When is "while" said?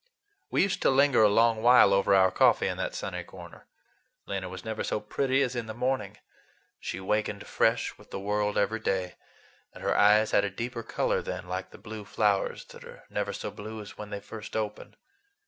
1.61-1.93